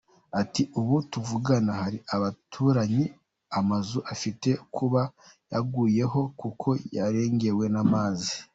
[0.41, 3.03] Ati “Ubu tuvugana hari abaturanyi
[3.59, 5.01] amazu afite kuba
[5.51, 8.33] yaguyeho kuko yarengewe n’amazi.